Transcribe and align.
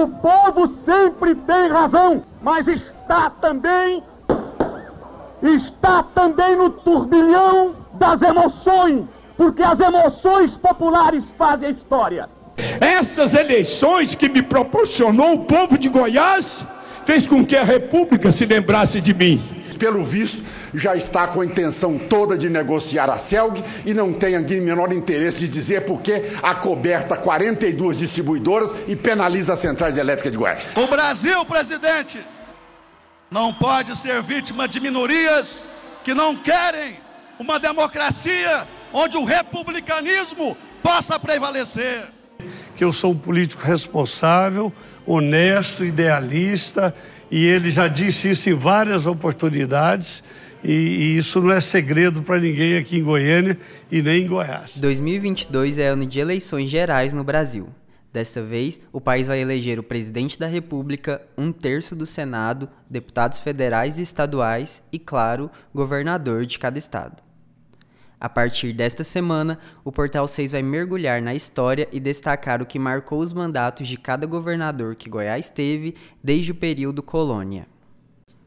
O 0.00 0.08
povo 0.08 0.74
sempre 0.82 1.34
tem 1.34 1.68
razão, 1.68 2.22
mas 2.40 2.66
está 2.66 3.28
também 3.28 4.02
está 5.42 6.02
também 6.02 6.56
no 6.56 6.70
turbilhão 6.70 7.74
das 7.94 8.22
emoções, 8.22 9.04
porque 9.36 9.62
as 9.62 9.78
emoções 9.78 10.52
populares 10.52 11.22
fazem 11.36 11.68
a 11.68 11.72
história. 11.72 12.28
Essas 12.80 13.34
eleições 13.34 14.14
que 14.14 14.28
me 14.28 14.40
proporcionou 14.40 15.34
o 15.34 15.44
povo 15.44 15.76
de 15.76 15.90
Goiás 15.90 16.66
fez 17.04 17.26
com 17.26 17.44
que 17.44 17.56
a 17.56 17.64
República 17.64 18.32
se 18.32 18.46
lembrasse 18.46 19.02
de 19.02 19.12
mim. 19.12 19.42
Pelo 19.78 20.02
visto, 20.02 20.42
já 20.74 20.94
está 20.96 21.26
com 21.26 21.40
a 21.40 21.44
intenção 21.44 21.98
toda 21.98 22.36
de 22.36 22.48
negociar 22.48 23.10
a 23.10 23.18
CELG 23.18 23.62
e 23.84 23.94
não 23.94 24.12
tem 24.12 24.36
aqui 24.36 24.60
menor 24.60 24.92
interesse 24.92 25.38
de 25.38 25.48
dizer 25.48 25.84
por 25.84 26.00
que 26.00 26.22
acoberta 26.42 27.16
42 27.16 27.98
distribuidoras 27.98 28.74
e 28.86 28.94
penaliza 28.94 29.54
as 29.54 29.60
centrais 29.60 29.96
elétricas 29.96 30.32
de 30.32 30.38
Goiás. 30.38 30.76
O 30.76 30.86
Brasil, 30.86 31.44
presidente, 31.44 32.18
não 33.30 33.52
pode 33.52 33.96
ser 33.96 34.20
vítima 34.22 34.66
de 34.66 34.80
minorias 34.80 35.64
que 36.04 36.14
não 36.14 36.36
querem 36.36 36.98
uma 37.38 37.58
democracia 37.58 38.66
onde 38.92 39.16
o 39.16 39.24
republicanismo 39.24 40.56
possa 40.82 41.18
prevalecer. 41.18 42.02
Que 42.74 42.84
eu 42.84 42.92
sou 42.92 43.12
um 43.12 43.16
político 43.16 43.62
responsável, 43.62 44.72
honesto, 45.06 45.84
idealista, 45.84 46.94
e 47.30 47.44
ele 47.44 47.70
já 47.70 47.86
disse 47.86 48.30
isso 48.30 48.50
em 48.50 48.54
várias 48.54 49.06
oportunidades. 49.06 50.22
E, 50.62 50.72
e, 50.72 51.16
isso 51.16 51.40
não 51.40 51.52
é 51.52 51.60
segredo 51.60 52.22
para 52.22 52.38
ninguém 52.38 52.76
aqui 52.76 52.98
em 52.98 53.02
Goiânia 53.02 53.58
e 53.90 54.02
nem 54.02 54.24
em 54.24 54.26
Goiás. 54.26 54.76
2022 54.76 55.78
é 55.78 55.88
ano 55.88 56.04
de 56.04 56.20
eleições 56.20 56.68
gerais 56.68 57.12
no 57.12 57.24
Brasil. 57.24 57.68
Desta 58.12 58.42
vez, 58.42 58.80
o 58.92 59.00
país 59.00 59.28
vai 59.28 59.40
eleger 59.40 59.78
o 59.78 59.84
presidente 59.84 60.38
da 60.38 60.48
República, 60.48 61.22
um 61.38 61.52
terço 61.52 61.94
do 61.94 62.04
Senado, 62.04 62.68
deputados 62.88 63.38
federais 63.38 63.98
e 63.98 64.02
estaduais 64.02 64.82
e, 64.92 64.98
claro, 64.98 65.48
governador 65.72 66.44
de 66.44 66.58
cada 66.58 66.76
estado. 66.76 67.22
A 68.20 68.28
partir 68.28 68.74
desta 68.74 69.02
semana, 69.02 69.58
o 69.82 69.90
Portal 69.90 70.28
6 70.28 70.52
vai 70.52 70.62
mergulhar 70.62 71.22
na 71.22 71.34
história 71.34 71.88
e 71.90 71.98
destacar 71.98 72.60
o 72.60 72.66
que 72.66 72.78
marcou 72.78 73.20
os 73.20 73.32
mandatos 73.32 73.88
de 73.88 73.96
cada 73.96 74.26
governador 74.26 74.94
que 74.94 75.08
Goiás 75.08 75.48
teve 75.48 75.94
desde 76.22 76.52
o 76.52 76.54
período 76.54 77.02
colônia. 77.02 77.66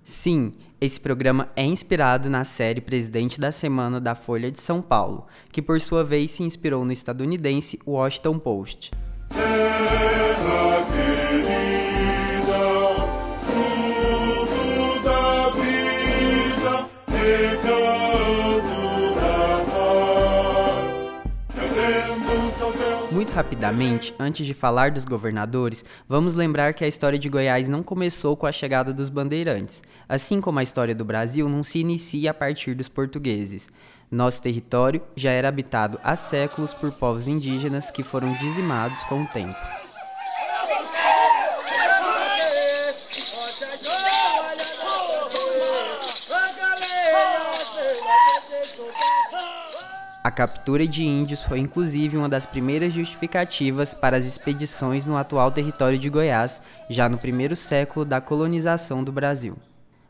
Sim, 0.04 0.52
esse 0.82 1.00
programa 1.00 1.50
é 1.56 1.64
inspirado 1.64 2.30
na 2.30 2.44
série 2.44 2.82
Presidente 2.82 3.40
da 3.40 3.54
Semana 3.54 4.02
da 4.02 4.14
Folha 4.14 4.52
de 4.52 4.60
São 4.60 4.82
Paulo, 4.82 5.26
que 5.50 5.62
por 5.62 5.80
sua 5.80 6.04
vez 6.04 6.32
se 6.32 6.44
inspirou 6.44 6.84
no 6.84 6.92
estadunidense 6.92 7.80
Washington 7.88 8.38
Post. 8.38 8.92
Muito 23.34 23.48
rapidamente, 23.48 24.14
antes 24.20 24.46
de 24.46 24.54
falar 24.54 24.92
dos 24.92 25.06
governadores, 25.06 25.84
vamos 26.08 26.36
lembrar 26.36 26.72
que 26.76 26.86
a 26.86 26.88
história 26.88 27.18
de 27.18 27.28
Goiás 27.28 27.68
não 27.68 27.82
começou 27.82 28.38
com 28.38 28.46
a 28.46 28.52
chegada 28.52 28.94
dos 28.94 29.10
bandeirantes, 29.10 29.82
assim 30.08 30.40
como 30.40 30.60
a 30.60 30.64
história 30.64 30.94
do 30.94 31.04
Brasil 31.04 31.50
não 31.50 31.64
se 31.64 31.80
inicia 31.80 32.30
a 32.30 32.34
partir 32.34 32.76
dos 32.76 32.88
portugueses. 32.88 33.70
Nosso 34.12 34.40
território 34.40 35.02
já 35.16 35.32
era 35.32 35.48
habitado 35.48 36.00
há 36.04 36.16
séculos 36.16 36.76
por 36.76 36.92
povos 36.92 37.28
indígenas 37.28 37.90
que 37.90 38.04
foram 38.04 38.32
dizimados 38.34 39.02
com 39.06 39.24
o 39.24 39.26
tempo. 39.26 39.58
A 50.24 50.32
captura 50.32 50.88
de 50.88 51.04
índios 51.04 51.44
foi 51.44 51.60
inclusive 51.60 52.16
uma 52.16 52.30
das 52.30 52.46
primeiras 52.46 52.94
justificativas 52.94 53.94
para 53.94 54.16
as 54.16 54.24
expedições 54.24 55.06
no 55.06 55.18
atual 55.18 55.52
território 55.52 56.00
de 56.00 56.10
Goiás, 56.10 56.62
já 56.90 57.10
no 57.10 57.18
primeiro 57.18 57.58
século 57.58 58.06
da 58.06 58.22
colonização 58.22 59.04
do 59.04 59.12
Brasil. 59.12 59.58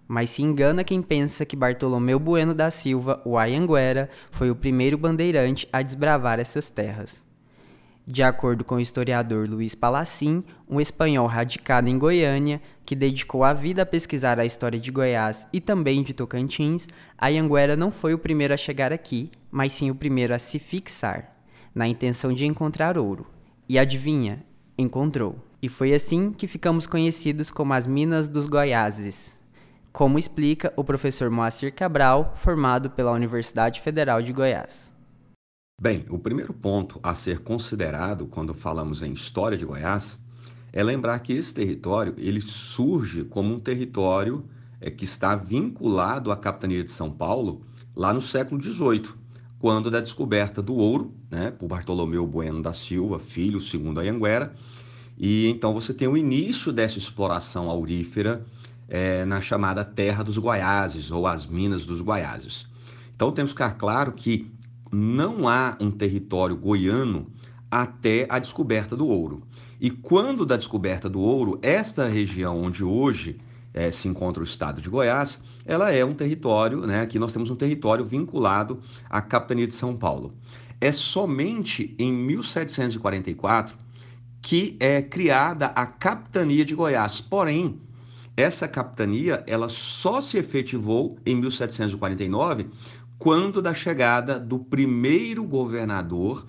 Mas 0.08 0.30
se 0.30 0.44
engana 0.44 0.84
quem 0.84 1.02
pensa 1.02 1.48
que 1.48 1.56
Bartolomeu 1.56 2.20
Bueno 2.20 2.54
da 2.54 2.70
Silva, 2.70 3.24
o 3.26 3.40
Ayanguera, 3.40 4.08
foi 4.30 4.52
o 4.52 4.56
primeiro 4.56 5.00
bandeirante 5.00 5.68
a 5.74 5.82
desbravar 5.82 6.40
essas 6.40 6.70
terras. 6.70 7.24
De 8.06 8.22
acordo 8.22 8.66
com 8.66 8.76
o 8.76 8.80
historiador 8.80 9.50
Luiz 9.50 9.74
Palacim, 9.74 10.44
um 10.70 10.82
espanhol 10.82 11.26
radicado 11.26 11.88
em 11.88 11.98
Goiânia, 11.98 12.62
que 12.86 12.96
dedicou 12.96 13.44
a 13.44 13.54
vida 13.54 13.84
a 13.84 13.86
pesquisar 13.86 14.40
a 14.40 14.46
história 14.46 14.80
de 14.80 14.92
Goiás 14.92 15.48
e 15.54 15.62
também 15.62 16.04
de 16.04 16.14
Tocantins, 16.14 16.88
Ayanguera 17.18 17.78
não 17.78 17.92
foi 17.92 18.14
o 18.14 18.20
primeiro 18.20 18.54
a 18.54 18.58
chegar 18.58 18.92
aqui, 18.92 19.32
mas 19.50 19.72
sim 19.72 19.90
o 19.90 19.96
primeiro 19.96 20.34
a 20.34 20.40
se 20.40 20.60
fixar, 20.60 21.34
na 21.74 21.88
intenção 21.88 22.34
de 22.34 22.46
encontrar 22.46 22.98
ouro. 22.98 23.26
E 23.70 23.80
adivinha? 23.80 24.44
Encontrou. 24.78 25.38
E 25.62 25.70
foi 25.70 25.94
assim 25.94 26.32
que 26.32 26.46
ficamos 26.46 26.86
conhecidos 26.86 27.50
como 27.50 27.74
as 27.74 27.88
Minas 27.88 28.28
dos 28.28 28.48
Goiáses 28.48 29.42
como 29.94 30.18
explica 30.18 30.74
o 30.76 30.84
professor 30.84 31.30
Moacir 31.30 31.72
Cabral, 31.72 32.34
formado 32.36 32.90
pela 32.90 33.12
Universidade 33.12 33.80
Federal 33.80 34.24
de 34.24 34.34
Goiás. 34.34 34.92
Bem, 35.82 36.06
o 36.10 36.20
primeiro 36.20 36.54
ponto 36.54 37.00
a 37.02 37.16
ser 37.16 37.40
considerado 37.40 38.28
quando 38.28 38.54
falamos 38.54 39.02
em 39.02 39.12
história 39.12 39.58
de 39.58 39.66
Goiás 39.66 40.20
é 40.72 40.84
lembrar 40.84 41.20
que 41.20 41.34
esse 41.34 41.54
território 41.54 42.14
ele 42.18 42.40
surge 42.40 43.24
como 43.24 43.54
um 43.54 43.60
território 43.60 44.46
é, 44.80 44.90
que 44.92 45.04
está 45.04 45.36
vinculado 45.36 46.32
à 46.32 46.38
capitania 46.38 46.84
de 46.84 46.92
São 46.92 47.12
Paulo 47.12 47.66
lá 47.96 48.14
no 48.14 48.22
século 48.22 48.62
XVIII, 48.62 49.10
quando 49.60 49.90
da 49.90 50.00
descoberta 50.00 50.62
do 50.62 50.76
ouro, 50.76 51.14
né, 51.30 51.52
por 51.52 51.68
Bartolomeu 51.68 52.26
Bueno 52.26 52.62
da 52.62 52.72
Silva, 52.72 53.20
filho 53.20 53.60
segundo 53.60 54.00
Anhanguera, 54.00 54.54
e 55.18 55.48
então 55.48 55.74
você 55.74 55.94
tem 55.94 56.08
o 56.08 56.16
início 56.16 56.72
dessa 56.72 56.98
exploração 56.98 57.70
aurífera 57.70 58.46
é, 58.88 59.26
na 59.26 59.42
chamada 59.42 59.84
Terra 59.84 60.24
dos 60.24 60.38
Goiáses 60.38 61.12
ou 61.12 61.28
as 61.28 61.46
Minas 61.46 61.84
dos 61.84 62.00
Goiáses. 62.00 62.68
Então 63.16 63.32
temos 63.32 63.52
que 63.52 63.64
ficar 63.64 63.74
claro 63.78 64.12
que 64.12 64.53
não 64.94 65.48
há 65.48 65.76
um 65.80 65.90
território 65.90 66.56
goiano 66.56 67.28
até 67.70 68.28
a 68.30 68.38
descoberta 68.38 68.96
do 68.96 69.08
ouro. 69.08 69.42
E 69.82 69.90
quando 69.90 70.46
da 70.46 70.56
descoberta 70.56 71.10
do 71.10 71.20
ouro, 71.20 71.60
esta 71.62 72.08
região 72.08 72.62
onde 72.62 72.84
hoje 72.84 73.40
é, 73.74 73.90
se 73.90 74.08
encontra 74.08 74.42
o 74.42 74.46
estado 74.46 74.80
de 74.80 74.88
Goiás, 74.88 75.42
ela 75.66 75.92
é 75.92 76.06
um 76.06 76.14
território, 76.14 76.86
né? 76.86 77.02
Aqui 77.02 77.18
nós 77.18 77.34
temos 77.34 77.50
um 77.50 77.56
território 77.56 78.06
vinculado 78.06 78.80
à 79.10 79.22
capitania 79.22 79.68
de 79.68 79.74
São 79.74 79.96
Paulo. 79.96 80.34
É 80.80 80.92
somente 80.92 81.96
em 81.98 82.14
1744 82.14 83.76
que 84.42 84.78
é 84.80 85.02
criada 85.02 85.68
a 85.68 85.86
capitania 85.86 86.64
de 86.66 86.76
Goiás. 86.76 87.20
Porém, 87.20 87.80
essa 88.36 88.68
capitania 88.68 89.44
ela 89.48 89.70
só 89.70 90.20
se 90.20 90.38
efetivou 90.38 91.18
em 91.26 91.36
1749, 91.36 92.68
quando 93.24 93.62
da 93.62 93.74
chegada 93.74 94.38
do 94.38 94.60
primeiro 94.60 95.46
governador 95.46 96.46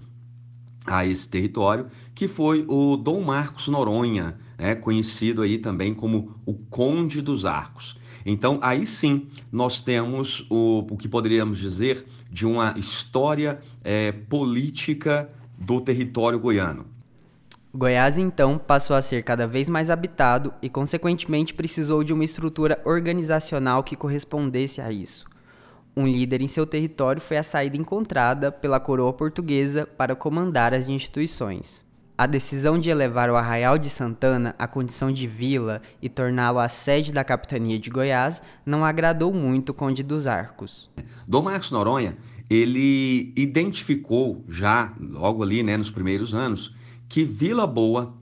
a 0.84 1.06
esse 1.06 1.28
território, 1.28 1.86
que 2.12 2.26
foi 2.26 2.64
o 2.66 2.96
Dom 2.96 3.20
Marcos 3.20 3.68
Noronha, 3.68 4.36
né, 4.58 4.74
conhecido 4.74 5.42
aí 5.42 5.56
também 5.56 5.94
como 5.94 6.34
o 6.44 6.52
Conde 6.52 7.22
dos 7.22 7.44
Arcos. 7.44 7.96
Então, 8.26 8.58
aí 8.60 8.84
sim, 8.84 9.28
nós 9.52 9.80
temos 9.80 10.44
o, 10.50 10.84
o 10.90 10.96
que 10.96 11.06
poderíamos 11.06 11.58
dizer 11.58 12.04
de 12.28 12.44
uma 12.44 12.74
história 12.76 13.60
é, 13.84 14.10
política 14.10 15.28
do 15.56 15.80
território 15.80 16.40
goiano. 16.40 16.86
Goiás 17.72 18.18
então 18.18 18.58
passou 18.58 18.96
a 18.96 19.02
ser 19.02 19.22
cada 19.22 19.46
vez 19.46 19.68
mais 19.68 19.90
habitado 19.90 20.52
e, 20.60 20.68
consequentemente, 20.68 21.54
precisou 21.54 22.02
de 22.02 22.12
uma 22.12 22.24
estrutura 22.24 22.82
organizacional 22.84 23.84
que 23.84 23.94
correspondesse 23.94 24.80
a 24.80 24.90
isso. 24.90 25.24
Um 25.96 26.08
líder 26.08 26.42
em 26.42 26.48
seu 26.48 26.66
território 26.66 27.22
foi 27.22 27.36
a 27.36 27.42
saída 27.42 27.76
encontrada 27.76 28.50
pela 28.50 28.80
coroa 28.80 29.12
portuguesa 29.12 29.86
para 29.86 30.16
comandar 30.16 30.74
as 30.74 30.88
instituições. 30.88 31.84
A 32.18 32.26
decisão 32.26 32.78
de 32.78 32.90
elevar 32.90 33.30
o 33.30 33.36
Arraial 33.36 33.78
de 33.78 33.88
Santana 33.88 34.56
à 34.58 34.66
condição 34.66 35.12
de 35.12 35.26
vila 35.26 35.80
e 36.02 36.08
torná-lo 36.08 36.58
a 36.58 36.68
sede 36.68 37.12
da 37.12 37.22
capitania 37.22 37.78
de 37.78 37.90
Goiás 37.90 38.42
não 38.66 38.84
agradou 38.84 39.32
muito 39.32 39.70
o 39.70 39.74
Conde 39.74 40.02
dos 40.02 40.26
Arcos. 40.26 40.90
Dom 41.26 41.42
Marcos 41.42 41.70
Noronha, 41.70 42.16
ele 42.50 43.32
identificou 43.36 44.44
já 44.48 44.92
logo 45.00 45.42
ali, 45.44 45.62
né, 45.62 45.76
nos 45.76 45.90
primeiros 45.90 46.34
anos, 46.34 46.74
que 47.08 47.24
Vila 47.24 47.66
Boa 47.66 48.14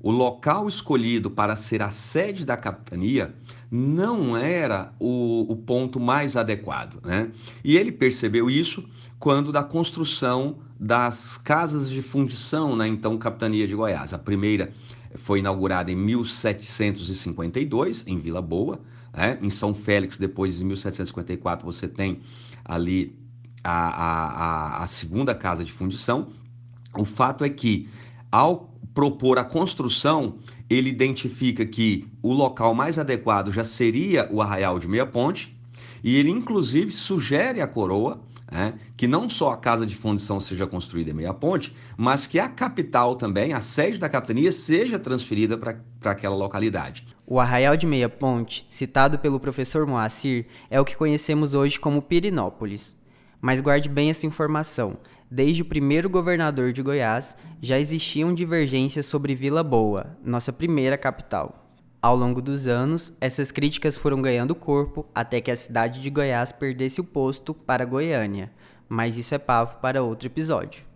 o 0.00 0.10
local 0.10 0.68
escolhido 0.68 1.30
para 1.30 1.56
ser 1.56 1.82
a 1.82 1.90
sede 1.90 2.44
da 2.44 2.56
capitania 2.56 3.34
não 3.70 4.36
era 4.36 4.92
o, 4.98 5.46
o, 5.50 5.56
ponto 5.56 5.98
mais 5.98 6.36
adequado. 6.36 7.00
Né? 7.04 7.30
E 7.64 7.76
ele 7.76 7.90
percebeu 7.90 8.48
isso 8.48 8.84
quando 9.18 9.50
da 9.50 9.64
construção 9.64 10.58
das 10.78 11.36
casas 11.36 11.90
de 11.90 12.00
fundição 12.00 12.76
na 12.76 12.86
então 12.86 13.18
capitania 13.18 13.66
de 13.66 13.74
Goiás. 13.74 14.14
A 14.14 14.18
primeira 14.18 14.72
foi 15.16 15.40
inaugurada 15.40 15.90
em 15.90 15.96
1752, 15.96 18.06
em 18.06 18.18
Vila 18.18 18.40
Boa. 18.40 18.80
Né? 19.12 19.36
Em 19.42 19.50
São 19.50 19.74
Félix, 19.74 20.16
depois, 20.16 20.60
em 20.60 20.64
1754, 20.64 21.66
você 21.66 21.88
tem 21.88 22.20
ali 22.64 23.18
a, 23.64 23.72
a, 23.72 24.26
a, 24.26 24.84
a 24.84 24.86
segunda 24.86 25.34
casa 25.34 25.64
de 25.64 25.72
fundição. 25.72 26.28
O 26.96 27.04
fato 27.04 27.44
é 27.44 27.48
que, 27.48 27.88
ao 28.30 28.77
propor 28.98 29.38
a 29.38 29.44
construção, 29.44 30.38
ele 30.68 30.90
identifica 30.90 31.64
que 31.64 32.08
o 32.20 32.32
local 32.32 32.74
mais 32.74 32.98
adequado 32.98 33.52
já 33.52 33.62
seria 33.62 34.28
o 34.28 34.42
Arraial 34.42 34.76
de 34.80 34.88
Meia 34.88 35.06
Ponte, 35.06 35.56
e 36.02 36.16
ele 36.16 36.30
inclusive 36.30 36.90
sugere 36.90 37.60
à 37.60 37.68
coroa 37.68 38.20
né, 38.50 38.74
que 38.96 39.06
não 39.06 39.30
só 39.30 39.52
a 39.52 39.56
casa 39.56 39.86
de 39.86 39.94
fundição 39.94 40.40
seja 40.40 40.66
construída 40.66 41.12
em 41.12 41.14
Meia 41.14 41.32
Ponte, 41.32 41.72
mas 41.96 42.26
que 42.26 42.40
a 42.40 42.48
capital 42.48 43.14
também, 43.14 43.52
a 43.52 43.60
sede 43.60 43.98
da 43.98 44.08
capitania, 44.08 44.50
seja 44.50 44.98
transferida 44.98 45.56
para 45.56 45.76
aquela 46.10 46.34
localidade. 46.34 47.06
O 47.24 47.38
Arraial 47.38 47.76
de 47.76 47.86
Meia 47.86 48.08
Ponte, 48.08 48.66
citado 48.68 49.16
pelo 49.20 49.38
professor 49.38 49.86
Moacir, 49.86 50.46
é 50.68 50.80
o 50.80 50.84
que 50.84 50.96
conhecemos 50.96 51.54
hoje 51.54 51.78
como 51.78 52.02
Pirinópolis. 52.02 52.98
Mas 53.40 53.60
guarde 53.60 53.88
bem 53.88 54.10
essa 54.10 54.26
informação. 54.26 54.98
Desde 55.30 55.60
o 55.60 55.66
primeiro 55.66 56.08
governador 56.08 56.72
de 56.72 56.82
Goiás, 56.82 57.36
já 57.60 57.78
existiam 57.78 58.32
divergências 58.32 59.04
sobre 59.04 59.34
Vila 59.34 59.62
Boa, 59.62 60.16
nossa 60.24 60.50
primeira 60.50 60.96
capital. 60.96 61.66
Ao 62.00 62.16
longo 62.16 62.40
dos 62.40 62.66
anos, 62.66 63.12
essas 63.20 63.52
críticas 63.52 63.94
foram 63.94 64.22
ganhando 64.22 64.54
corpo 64.54 65.04
até 65.14 65.40
que 65.42 65.50
a 65.50 65.56
cidade 65.56 66.00
de 66.00 66.08
Goiás 66.08 66.50
perdesse 66.50 67.02
o 67.02 67.04
posto 67.04 67.52
para 67.52 67.84
Goiânia, 67.84 68.50
mas 68.88 69.18
isso 69.18 69.34
é 69.34 69.38
papo 69.38 69.82
para 69.82 70.02
outro 70.02 70.28
episódio. 70.28 70.87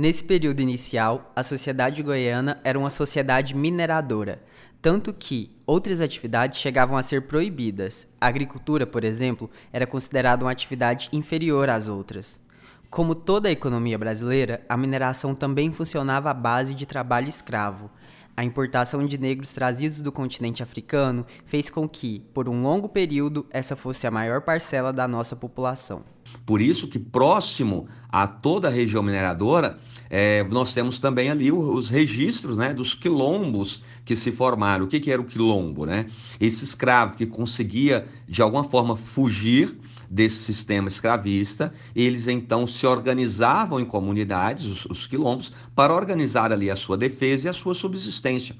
Nesse 0.00 0.22
período 0.22 0.60
inicial, 0.60 1.32
a 1.34 1.42
sociedade 1.42 2.04
goiana 2.04 2.60
era 2.62 2.78
uma 2.78 2.88
sociedade 2.88 3.52
mineradora, 3.52 4.40
tanto 4.80 5.12
que 5.12 5.50
outras 5.66 6.00
atividades 6.00 6.60
chegavam 6.60 6.96
a 6.96 7.02
ser 7.02 7.22
proibidas. 7.22 8.06
A 8.20 8.28
agricultura, 8.28 8.86
por 8.86 9.02
exemplo, 9.02 9.50
era 9.72 9.88
considerada 9.88 10.44
uma 10.44 10.52
atividade 10.52 11.08
inferior 11.12 11.68
às 11.68 11.88
outras. 11.88 12.40
Como 12.88 13.12
toda 13.12 13.48
a 13.48 13.50
economia 13.50 13.98
brasileira, 13.98 14.64
a 14.68 14.76
mineração 14.76 15.34
também 15.34 15.72
funcionava 15.72 16.30
à 16.30 16.34
base 16.34 16.74
de 16.74 16.86
trabalho 16.86 17.28
escravo. 17.28 17.90
A 18.36 18.44
importação 18.44 19.04
de 19.04 19.18
negros 19.18 19.52
trazidos 19.52 20.00
do 20.00 20.12
continente 20.12 20.62
africano 20.62 21.26
fez 21.44 21.68
com 21.68 21.88
que, 21.88 22.20
por 22.32 22.48
um 22.48 22.62
longo 22.62 22.88
período, 22.88 23.44
essa 23.50 23.74
fosse 23.74 24.06
a 24.06 24.12
maior 24.12 24.42
parcela 24.42 24.92
da 24.92 25.08
nossa 25.08 25.34
população. 25.34 26.04
Por 26.44 26.60
isso 26.60 26.88
que 26.88 26.98
próximo 26.98 27.86
a 28.08 28.26
toda 28.26 28.68
a 28.68 28.70
região 28.70 29.02
mineradora, 29.02 29.78
é, 30.10 30.42
nós 30.44 30.72
temos 30.72 30.98
também 30.98 31.30
ali 31.30 31.52
os 31.52 31.88
registros 31.88 32.56
né, 32.56 32.72
dos 32.72 32.94
quilombos 32.94 33.82
que 34.04 34.16
se 34.16 34.32
formaram. 34.32 34.86
O 34.86 34.88
que, 34.88 34.98
que 34.98 35.10
era 35.10 35.20
o 35.20 35.24
quilombo? 35.24 35.84
Né? 35.84 36.06
Esse 36.40 36.64
escravo 36.64 37.16
que 37.16 37.26
conseguia, 37.26 38.06
de 38.26 38.40
alguma 38.40 38.64
forma, 38.64 38.96
fugir 38.96 39.76
desse 40.10 40.36
sistema 40.36 40.88
escravista, 40.88 41.72
eles 41.94 42.28
então 42.28 42.66
se 42.66 42.86
organizavam 42.86 43.78
em 43.78 43.84
comunidades, 43.84 44.64
os, 44.64 44.86
os 44.86 45.06
quilombos, 45.06 45.52
para 45.74 45.94
organizar 45.94 46.50
ali 46.50 46.70
a 46.70 46.76
sua 46.76 46.96
defesa 46.96 47.46
e 47.46 47.50
a 47.50 47.52
sua 47.52 47.74
subsistência. 47.74 48.56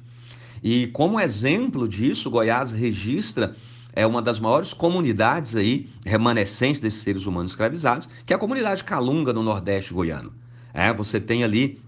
E 0.63 0.89
como 0.89 1.21
exemplo 1.21 1.89
disso, 1.89 2.31
Goiás 2.31 2.73
registra 2.73 3.57
é 3.99 4.07
uma 4.07 4.23
das 4.23 4.39
maiores 4.39 4.73
comunidades 4.73 5.57
aí 5.57 5.89
remanescentes 6.07 6.81
desses 6.81 7.03
seres 7.03 7.27
humanos 7.27 7.51
escravizados, 7.51 8.09
que 8.25 8.33
é 8.33 8.37
a 8.37 8.39
comunidade 8.39 8.85
Calunga 8.85 9.33
no 9.33 9.43
Nordeste 9.43 9.93
goiano. 9.93 10.33
É, 10.73 10.95
você 10.95 11.19
tem 11.19 11.43
ali 11.43 11.81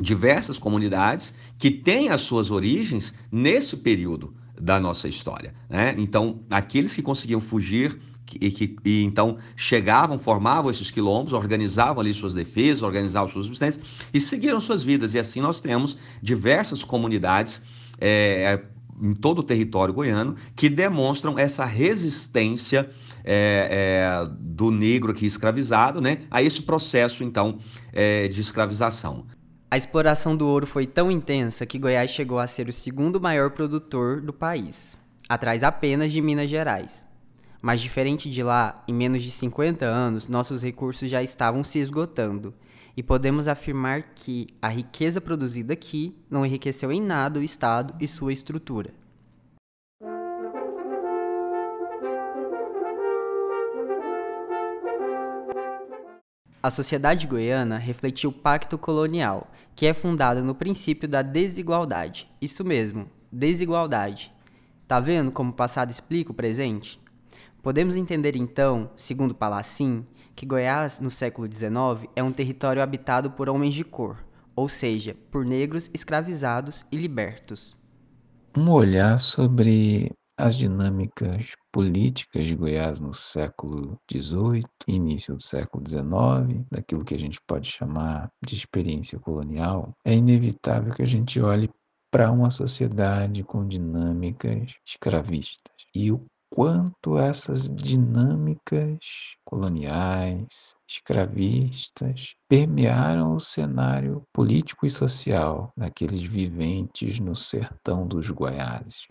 diversas 0.00 0.58
comunidades 0.58 1.32
que 1.56 1.70
têm 1.70 2.08
as 2.08 2.22
suas 2.22 2.50
origens 2.50 3.14
nesse 3.30 3.76
período 3.76 4.34
da 4.60 4.80
nossa 4.80 5.06
história. 5.06 5.54
Né? 5.70 5.94
Então, 5.96 6.40
aqueles 6.50 6.92
que 6.92 7.02
conseguiam 7.02 7.40
fugir 7.40 8.00
e 8.40 8.50
que 8.50 8.76
e, 8.84 9.04
então 9.04 9.38
chegavam, 9.54 10.18
formavam 10.18 10.72
esses 10.72 10.90
quilombos, 10.90 11.32
organizavam 11.32 12.00
ali 12.00 12.12
suas 12.12 12.34
defesas, 12.34 12.82
organizavam 12.82 13.28
suas 13.28 13.44
subsistências 13.44 13.86
e 14.12 14.20
seguiram 14.20 14.58
suas 14.58 14.82
vidas. 14.82 15.14
E 15.14 15.20
assim 15.20 15.40
nós 15.40 15.60
temos 15.60 15.96
diversas 16.20 16.82
comunidades 16.82 17.62
é, 18.00 18.60
em 19.00 19.14
todo 19.14 19.40
o 19.40 19.42
território 19.42 19.92
goiano 19.92 20.36
que 20.54 20.68
demonstram 20.68 21.38
essa 21.38 21.64
resistência 21.64 22.90
é, 23.24 23.68
é, 24.24 24.28
do 24.38 24.70
negro 24.70 25.12
aqui 25.12 25.26
escravizado 25.26 26.00
né, 26.00 26.22
a 26.30 26.42
esse 26.42 26.62
processo, 26.62 27.24
então, 27.24 27.58
é, 27.92 28.28
de 28.28 28.40
escravização. 28.40 29.26
A 29.70 29.76
exploração 29.76 30.36
do 30.36 30.46
ouro 30.46 30.66
foi 30.66 30.86
tão 30.86 31.10
intensa 31.10 31.66
que 31.66 31.78
Goiás 31.78 32.10
chegou 32.10 32.38
a 32.38 32.46
ser 32.46 32.68
o 32.68 32.72
segundo 32.72 33.20
maior 33.20 33.50
produtor 33.50 34.20
do 34.20 34.32
país, 34.32 35.00
atrás 35.28 35.64
apenas 35.64 36.12
de 36.12 36.20
Minas 36.20 36.48
Gerais. 36.48 37.08
Mas 37.60 37.80
diferente 37.80 38.30
de 38.30 38.42
lá, 38.42 38.84
em 38.86 38.92
menos 38.92 39.22
de 39.22 39.30
50 39.30 39.86
anos, 39.86 40.28
nossos 40.28 40.62
recursos 40.62 41.10
já 41.10 41.22
estavam 41.22 41.64
se 41.64 41.78
esgotando 41.78 42.54
e 42.96 43.02
podemos 43.02 43.48
afirmar 43.48 44.02
que 44.14 44.46
a 44.60 44.68
riqueza 44.68 45.20
produzida 45.20 45.72
aqui 45.72 46.16
não 46.30 46.44
enriqueceu 46.44 46.92
em 46.92 47.00
nada 47.00 47.40
o 47.40 47.42
Estado 47.42 47.94
e 48.00 48.06
sua 48.06 48.32
estrutura. 48.32 48.92
A 56.62 56.70
sociedade 56.70 57.26
goiana 57.26 57.76
refletiu 57.76 58.30
o 58.30 58.32
pacto 58.32 58.78
colonial, 58.78 59.52
que 59.76 59.84
é 59.84 59.92
fundado 59.92 60.42
no 60.42 60.54
princípio 60.54 61.06
da 61.06 61.20
desigualdade. 61.20 62.26
Isso 62.40 62.64
mesmo, 62.64 63.06
desigualdade. 63.30 64.32
Tá 64.88 64.98
vendo 64.98 65.30
como 65.30 65.50
o 65.50 65.54
passado 65.54 65.90
explica 65.90 66.32
o 66.32 66.34
presente? 66.34 66.98
Podemos 67.64 67.96
entender 67.96 68.36
então, 68.36 68.90
segundo 68.94 69.34
Palacim, 69.34 70.06
que 70.36 70.44
Goiás, 70.44 71.00
no 71.00 71.10
século 71.10 71.48
XIX, 71.50 72.06
é 72.14 72.22
um 72.22 72.30
território 72.30 72.82
habitado 72.82 73.30
por 73.30 73.48
homens 73.48 73.72
de 73.72 73.82
cor, 73.82 74.22
ou 74.54 74.68
seja, 74.68 75.16
por 75.30 75.46
negros 75.46 75.88
escravizados 75.94 76.84
e 76.92 76.98
libertos. 76.98 77.74
Um 78.54 78.70
olhar 78.70 79.18
sobre 79.18 80.12
as 80.36 80.56
dinâmicas 80.56 81.52
políticas 81.72 82.46
de 82.46 82.54
Goiás 82.54 83.00
no 83.00 83.14
século 83.14 83.96
XVIII, 84.12 84.60
início 84.86 85.34
do 85.34 85.42
século 85.42 85.82
XIX, 85.88 86.66
daquilo 86.70 87.02
que 87.02 87.14
a 87.14 87.18
gente 87.18 87.40
pode 87.48 87.70
chamar 87.70 88.28
de 88.46 88.56
experiência 88.56 89.18
colonial, 89.18 89.90
é 90.04 90.12
inevitável 90.12 90.92
que 90.92 91.02
a 91.02 91.06
gente 91.06 91.40
olhe 91.40 91.70
para 92.12 92.30
uma 92.30 92.50
sociedade 92.50 93.42
com 93.42 93.66
dinâmicas 93.66 94.74
escravistas 94.86 95.72
e 95.94 96.12
o 96.12 96.20
quanto 96.54 97.18
essas 97.18 97.68
dinâmicas 97.68 99.00
coloniais, 99.44 100.46
escravistas, 100.88 102.36
permearam 102.48 103.34
o 103.34 103.40
cenário 103.40 104.22
político 104.32 104.86
e 104.86 104.90
social 104.90 105.72
daqueles 105.76 106.22
viventes 106.22 107.18
no 107.18 107.34
sertão 107.34 108.06
dos 108.06 108.30
Goiás. 108.30 109.08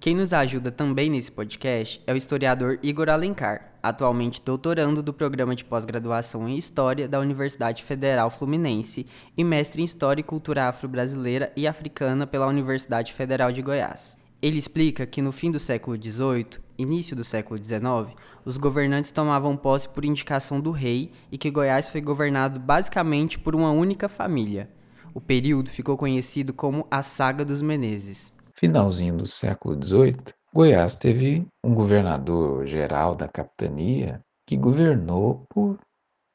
Quem 0.00 0.16
nos 0.16 0.32
ajuda 0.32 0.72
também 0.72 1.10
nesse 1.10 1.30
podcast 1.30 2.02
é 2.06 2.12
o 2.14 2.16
historiador 2.16 2.78
Igor 2.82 3.10
Alencar, 3.10 3.74
atualmente 3.82 4.40
doutorando 4.42 5.02
do 5.02 5.12
programa 5.12 5.54
de 5.54 5.66
pós-graduação 5.66 6.48
em 6.48 6.56
História 6.56 7.06
da 7.06 7.20
Universidade 7.20 7.84
Federal 7.84 8.30
Fluminense 8.30 9.06
e 9.36 9.44
mestre 9.44 9.82
em 9.82 9.84
História 9.84 10.22
e 10.22 10.24
Cultura 10.24 10.70
Afro-Brasileira 10.70 11.52
e 11.54 11.68
Africana 11.68 12.26
pela 12.26 12.46
Universidade 12.46 13.12
Federal 13.12 13.52
de 13.52 13.60
Goiás. 13.60 14.21
Ele 14.42 14.58
explica 14.58 15.06
que 15.06 15.22
no 15.22 15.30
fim 15.30 15.52
do 15.52 15.60
século 15.60 15.96
XVIII, 15.96 16.58
início 16.76 17.14
do 17.14 17.22
século 17.22 17.62
XIX, 17.62 18.12
os 18.44 18.58
governantes 18.58 19.12
tomavam 19.12 19.56
posse 19.56 19.88
por 19.88 20.04
indicação 20.04 20.60
do 20.60 20.72
rei 20.72 21.12
e 21.30 21.38
que 21.38 21.48
Goiás 21.48 21.88
foi 21.88 22.00
governado 22.00 22.58
basicamente 22.58 23.38
por 23.38 23.54
uma 23.54 23.70
única 23.70 24.08
família. 24.08 24.68
O 25.14 25.20
período 25.20 25.70
ficou 25.70 25.96
conhecido 25.96 26.52
como 26.52 26.88
a 26.90 27.02
Saga 27.02 27.44
dos 27.44 27.62
Menezes. 27.62 28.32
Finalzinho 28.52 29.16
do 29.16 29.26
século 29.26 29.80
XVIII, 29.80 30.34
Goiás 30.52 30.96
teve 30.96 31.46
um 31.64 31.72
governador 31.72 32.66
geral 32.66 33.14
da 33.14 33.28
capitania 33.28 34.20
que 34.44 34.56
governou 34.56 35.44
por 35.48 35.78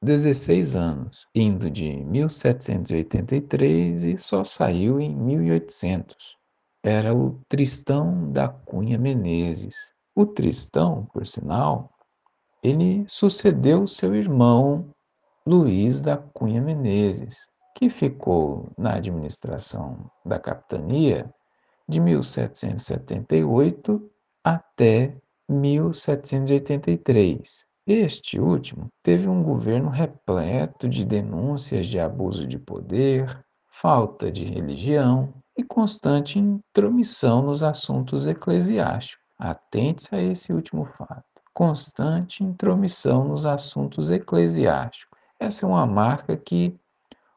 16 0.02 0.78
anos, 0.78 1.28
indo 1.36 1.70
de 1.70 2.06
1783 2.06 4.04
e 4.04 4.18
só 4.18 4.46
saiu 4.46 4.98
em 5.02 5.14
1800 5.14 6.37
era 6.88 7.14
o 7.14 7.38
Tristão 7.50 8.32
da 8.32 8.48
Cunha 8.48 8.98
Menezes. 8.98 9.92
O 10.16 10.26
Tristão, 10.26 11.06
por 11.14 11.28
sinal, 11.28 11.92
ele 12.64 13.04
sucedeu 13.08 13.86
seu 13.86 14.16
irmão 14.16 14.90
Luiz 15.46 16.02
da 16.02 16.16
Cunha 16.18 16.62
Menezes, 16.62 17.50
que 17.76 17.90
ficou 17.90 18.72
na 18.78 18.94
administração 18.96 20.10
da 20.26 20.40
capitania 20.40 21.30
de 21.88 22.00
1778 22.00 24.10
até 24.44 25.16
1783. 25.50 27.66
Este 27.86 28.40
último 28.40 28.88
teve 29.04 29.28
um 29.28 29.44
governo 29.44 29.90
repleto 29.90 30.90
de 30.90 31.06
denúncias 31.06 31.86
de 31.88 32.00
abuso 32.00 32.48
de 32.48 32.58
poder, 32.58 33.46
falta 33.70 34.32
de 34.32 34.46
religião 34.46 35.34
e 35.58 35.64
constante 35.64 36.38
intromissão 36.38 37.42
nos 37.42 37.64
assuntos 37.64 38.28
eclesiásticos. 38.28 39.26
Atente-se 39.40 40.16
a 40.16 40.22
esse 40.22 40.54
último 40.54 40.86
fato. 40.86 41.24
Constante 41.54 42.44
intromissão 42.44 43.28
nos 43.28 43.46
assuntos 43.46 44.12
eclesiásticos. 44.12 45.18
Essa 45.40 45.66
é 45.66 45.70
uma 45.70 45.86
marca 45.88 46.38
que, 46.38 46.80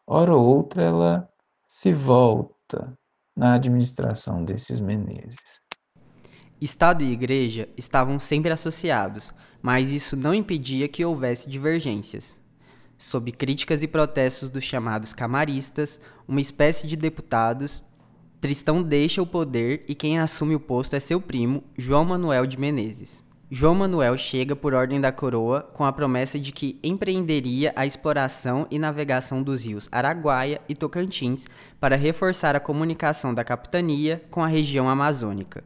hora 0.07 0.35
ou 0.37 0.47
outra, 0.47 0.83
ela 0.83 1.29
se 1.67 1.93
volta 1.93 2.93
na 3.35 3.55
administração 3.55 4.45
desses 4.45 4.81
Menezes. 4.81 5.61
Estado 6.61 7.03
e 7.03 7.13
Igreja 7.13 7.69
estavam 7.75 8.19
sempre 8.19 8.53
associados, 8.53 9.33
mas 9.63 9.91
isso 9.91 10.15
não 10.15 10.35
impedia 10.35 10.89
que 10.89 11.05
houvesse 11.05 11.49
divergências. 11.49 12.37
Sob 12.99 13.33
críticas 13.33 13.83
e 13.83 13.89
protestos 13.89 14.51
dos 14.51 14.63
chamados 14.63 15.15
camaristas, 15.15 15.99
uma 16.29 16.41
espécie 16.41 16.87
de 16.87 16.97
deputados, 16.97 17.83
Tristão 18.41 18.83
deixa 18.83 19.21
o 19.21 19.27
poder 19.27 19.85
e 19.87 19.95
quem 19.95 20.19
assume 20.19 20.55
o 20.55 20.61
posto 20.61 20.97
é 20.97 21.01
seu 21.01 21.21
primo, 21.21 21.63
João 21.77 22.07
Manuel 22.07 22.47
de 22.47 22.59
Menezes. 22.59 23.23
João 23.51 23.75
Manuel 23.75 24.17
chega 24.17 24.57
por 24.57 24.73
ordem 24.73 24.99
da 24.99 25.13
coroa 25.13 25.61
com 25.75 25.85
a 25.85 25.93
promessa 25.93 26.39
de 26.39 26.51
que 26.51 26.79
empreenderia 26.83 27.71
a 27.77 27.85
exploração 27.85 28.67
e 28.71 28.79
navegação 28.79 29.43
dos 29.43 29.67
rios 29.67 29.91
Araguaia 29.93 30.59
e 30.71 30.75
Tocantins 30.75 31.47
para 31.79 31.97
reforçar 31.97 32.57
a 32.57 32.61
comunicação 32.61 33.35
da 33.35 33.45
capitania 33.45 34.25
com 34.31 34.43
a 34.43 34.49
região 34.49 34.89
amazônica. 34.89 35.63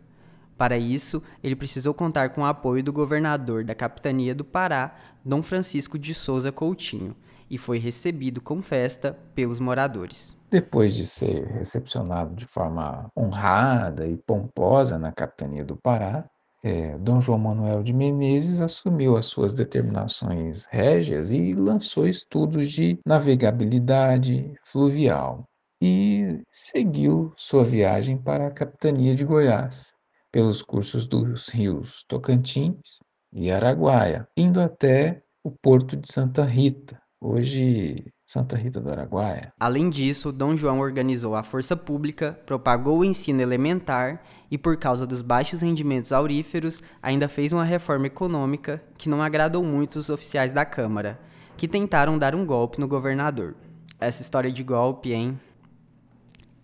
Para 0.59 0.76
isso, 0.76 1.23
ele 1.45 1.54
precisou 1.54 1.95
contar 1.95 2.31
com 2.31 2.40
o 2.40 2.47
apoio 2.47 2.83
do 2.83 2.93
governador 2.93 3.62
da 3.62 3.75
capitania 3.76 4.35
do 4.35 4.45
Pará, 4.45 4.97
Dom 5.25 5.43
Francisco 5.43 5.97
de 5.97 6.12
Souza 6.12 6.50
Coutinho, 6.50 7.14
e 7.50 7.58
foi 7.58 7.78
recebido 7.78 8.40
com 8.40 8.62
festa 8.62 9.16
pelos 9.34 9.58
moradores. 9.60 10.36
Depois 10.50 10.94
de 10.94 11.06
ser 11.06 11.46
recepcionado 11.46 12.34
de 12.34 12.46
forma 12.46 13.10
honrada 13.16 14.06
e 14.06 14.16
pomposa 14.16 14.98
na 14.98 15.12
capitania 15.12 15.64
do 15.64 15.76
Pará, 15.76 16.24
é, 16.62 16.96
Dom 16.96 17.20
João 17.20 17.38
Manuel 17.38 17.82
de 17.82 17.92
Menezes 17.92 18.58
assumiu 18.58 19.16
as 19.16 19.26
suas 19.26 19.52
determinações 19.52 20.64
régias 20.70 21.30
e 21.30 21.52
lançou 21.52 22.06
estudos 22.06 22.70
de 22.70 22.98
navegabilidade 23.04 24.54
fluvial 24.64 25.44
e 25.82 26.40
seguiu 26.50 27.34
sua 27.36 27.64
viagem 27.64 28.16
para 28.16 28.46
a 28.46 28.50
capitania 28.50 29.14
de 29.14 29.26
Goiás 29.26 29.92
pelos 30.32 30.62
cursos 30.62 31.06
dos 31.06 31.48
rios 31.50 32.02
Tocantins 32.08 33.00
e 33.30 33.50
Araguaia, 33.50 34.26
indo 34.34 34.58
até 34.58 35.22
o 35.44 35.50
porto 35.50 35.94
de 35.96 36.10
Santa 36.10 36.44
Rita, 36.44 36.98
hoje 37.25 38.04
Santa 38.26 38.57
Rita 38.57 38.81
do 38.81 38.90
Araguaia. 38.90 39.52
Além 39.59 39.88
disso, 39.88 40.31
Dom 40.31 40.57
João 40.57 40.81
organizou 40.81 41.35
a 41.35 41.43
força 41.43 41.76
pública, 41.76 42.38
propagou 42.45 42.99
o 42.99 43.04
ensino 43.04 43.40
elementar 43.40 44.23
e, 44.50 44.59
por 44.59 44.76
causa 44.76 45.07
dos 45.07 45.23
baixos 45.23 45.62
rendimentos 45.62 46.12
auríferos, 46.12 46.83
ainda 47.02 47.28
fez 47.28 47.52
uma 47.52 47.64
reforma 47.64 48.07
econômica 48.07 48.83
que 48.99 49.09
não 49.09 49.23
agradou 49.23 49.64
muito 49.64 49.97
os 49.97 50.11
oficiais 50.11 50.52
da 50.52 50.64
Câmara, 50.64 51.19
que 51.57 51.66
tentaram 51.69 52.19
dar 52.19 52.35
um 52.35 52.45
golpe 52.45 52.78
no 52.78 52.88
governador. 52.88 53.54
Essa 53.99 54.23
história 54.23 54.52
de 54.52 54.62
golpe, 54.62 55.12
hein? 55.12 55.38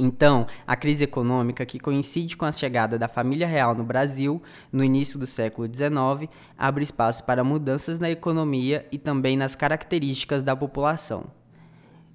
Então, 0.02 0.46
a 0.66 0.74
crise 0.76 1.04
econômica, 1.04 1.66
que 1.66 1.78
coincide 1.78 2.34
com 2.34 2.46
a 2.46 2.52
chegada 2.52 2.98
da 2.98 3.06
família 3.06 3.46
real 3.46 3.74
no 3.74 3.84
Brasil 3.84 4.42
no 4.72 4.82
início 4.82 5.18
do 5.18 5.26
século 5.26 5.68
XIX, 5.68 6.32
abre 6.56 6.82
espaço 6.82 7.22
para 7.24 7.44
mudanças 7.44 7.98
na 7.98 8.10
economia 8.10 8.88
e 8.90 8.96
também 8.96 9.36
nas 9.36 9.54
características 9.54 10.42
da 10.42 10.56
população. 10.56 11.30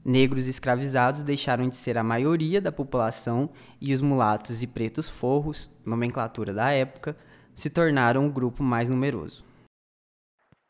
Negros 0.04 0.48
escravizados 0.48 1.22
deixaram 1.22 1.70
de 1.70 1.76
ser 1.76 1.96
a 1.96 2.04
maioria 2.04 2.60
da 2.60 2.72
população 2.72 3.52
e 3.80 3.94
os 3.94 4.02
mulatos 4.02 4.64
e 4.64 4.68
pretos 4.68 5.08
forros, 5.08 5.70
nomenclatura 5.86 6.52
da 6.56 6.72
época, 6.72 7.16
se 7.54 7.70
tornaram 7.70 8.26
o 8.26 8.32
grupo 8.32 8.64
mais 8.64 8.90
numeroso. 8.90 9.46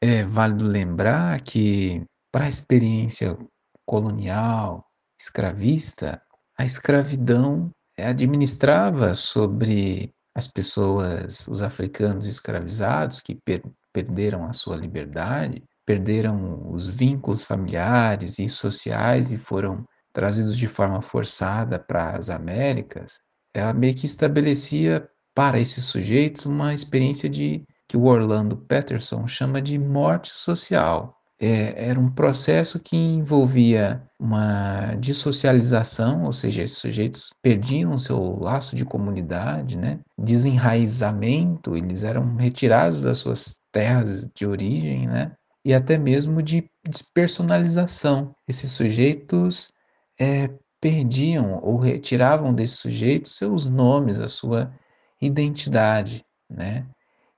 É 0.03 0.21
válido 0.21 0.65
lembrar 0.65 1.39
que, 1.39 2.03
para 2.29 2.43
a 2.43 2.49
experiência 2.49 3.37
colonial, 3.85 4.85
escravista, 5.19 6.21
a 6.57 6.65
escravidão 6.65 7.69
administrava 7.97 9.15
sobre 9.15 10.13
as 10.35 10.47
pessoas, 10.47 11.47
os 11.47 11.61
africanos 11.61 12.27
escravizados 12.27 13.21
que 13.21 13.35
per 13.35 13.63
perderam 13.93 14.45
a 14.45 14.51
sua 14.51 14.75
liberdade, 14.75 15.63
perderam 15.85 16.69
os 16.69 16.89
vínculos 16.89 17.45
familiares 17.45 18.39
e 18.39 18.49
sociais 18.49 19.31
e 19.31 19.37
foram 19.37 19.85
trazidos 20.11 20.57
de 20.57 20.67
forma 20.67 21.01
forçada 21.01 21.79
para 21.79 22.11
as 22.11 22.29
Américas, 22.29 23.19
ela 23.53 23.73
meio 23.73 23.95
que 23.95 24.05
estabelecia 24.05 25.09
para 25.33 25.61
esses 25.61 25.85
sujeitos 25.85 26.45
uma 26.45 26.73
experiência 26.73 27.29
de 27.29 27.65
que 27.87 27.95
o 27.95 28.03
Orlando 28.03 28.57
Patterson 28.57 29.25
chama 29.27 29.61
de 29.61 29.79
morte 29.79 30.29
social 30.29 31.15
é, 31.39 31.89
era 31.89 31.99
um 31.99 32.09
processo 32.09 32.81
que 32.81 32.95
envolvia 32.95 34.01
uma 34.19 34.95
dissocialização, 34.95 36.23
ou 36.23 36.33
seja, 36.33 36.63
esses 36.63 36.77
sujeitos 36.77 37.29
perdiam 37.41 37.97
seu 37.97 38.39
laço 38.39 38.75
de 38.75 38.85
comunidade, 38.85 39.77
né? 39.77 39.99
desenraizamento, 40.17 41.75
eles 41.75 42.03
eram 42.03 42.35
retirados 42.35 43.01
das 43.01 43.17
suas 43.17 43.59
terras 43.71 44.27
de 44.33 44.45
origem, 44.45 45.07
né? 45.07 45.33
e 45.65 45.73
até 45.73 45.97
mesmo 45.97 46.41
de 46.41 46.69
despersonalização. 46.87 48.33
Esses 48.47 48.71
sujeitos 48.71 49.73
é, 50.19 50.49
perdiam 50.79 51.59
ou 51.61 51.77
retiravam 51.77 52.53
desses 52.53 52.79
sujeitos 52.79 53.35
seus 53.35 53.67
nomes, 53.67 54.21
a 54.21 54.29
sua 54.29 54.71
identidade, 55.19 56.23
né? 56.49 56.85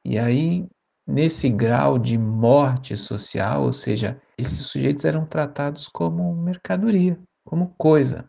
E 0.04 0.20
aí 0.20 0.68
nesse 1.07 1.49
grau 1.49 1.97
de 1.97 2.17
morte 2.17 2.97
social, 2.97 3.63
ou 3.63 3.71
seja, 3.71 4.19
esses 4.37 4.67
sujeitos 4.67 5.05
eram 5.05 5.25
tratados 5.25 5.87
como 5.87 6.35
mercadoria, 6.35 7.17
como 7.45 7.73
coisa. 7.77 8.25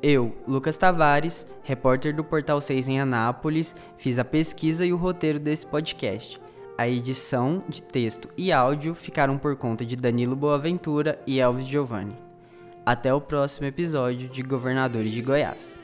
Eu, 0.00 0.36
Lucas 0.46 0.76
Tavares, 0.76 1.46
repórter 1.62 2.14
do 2.14 2.22
Portal 2.22 2.60
6 2.60 2.88
em 2.88 3.00
Anápolis, 3.00 3.74
fiz 3.96 4.18
a 4.18 4.24
pesquisa 4.24 4.84
e 4.84 4.92
o 4.92 4.96
roteiro 4.96 5.40
desse 5.40 5.66
podcast. 5.66 6.40
A 6.76 6.86
edição 6.86 7.62
de 7.68 7.82
texto 7.82 8.28
e 8.36 8.52
áudio 8.52 8.94
ficaram 8.94 9.38
por 9.38 9.56
conta 9.56 9.84
de 9.84 9.96
Danilo 9.96 10.36
Boaventura 10.36 11.18
e 11.26 11.40
Elvis 11.40 11.66
Giovanni. 11.66 12.16
Até 12.84 13.14
o 13.14 13.20
próximo 13.20 13.66
episódio 13.66 14.28
de 14.28 14.42
Governadores 14.42 15.10
de 15.10 15.22
Goiás. 15.22 15.83